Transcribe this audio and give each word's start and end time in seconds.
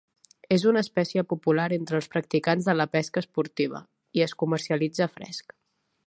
És 0.55 0.63
una 0.69 0.81
espècie 0.85 1.23
popular 1.33 1.65
entre 1.77 1.99
els 1.99 2.07
practicants 2.15 2.69
de 2.69 2.75
la 2.77 2.87
pesca 2.97 3.23
esportiva 3.25 3.81
i 4.21 4.25
es 4.29 4.33
comercialitza 4.45 5.09
fresc. 5.19 5.55